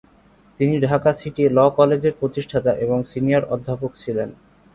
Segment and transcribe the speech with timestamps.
[0.59, 4.29] তিনি Dhaka city ‘law’ কলেজের প্রতিষ্ঠাতা এবং সিনিয়র অধ্যাপক ছিলেন।